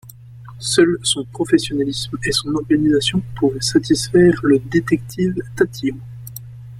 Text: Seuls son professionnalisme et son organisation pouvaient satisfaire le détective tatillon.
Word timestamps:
Seuls 0.57 0.97
son 1.03 1.25
professionnalisme 1.25 2.17
et 2.25 2.31
son 2.31 2.55
organisation 2.55 3.21
pouvaient 3.37 3.61
satisfaire 3.61 4.33
le 4.41 4.57
détective 4.57 5.35
tatillon. 5.55 5.99